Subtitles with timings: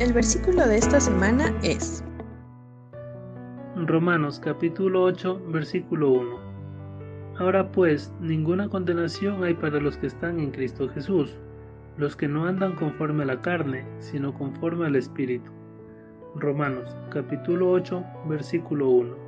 [0.00, 2.04] El versículo de esta semana es
[3.74, 6.38] Romanos capítulo 8 versículo 1.
[7.40, 11.36] Ahora pues, ninguna condenación hay para los que están en Cristo Jesús,
[11.96, 15.50] los que no andan conforme a la carne, sino conforme al Espíritu.
[16.36, 19.27] Romanos capítulo 8 versículo 1.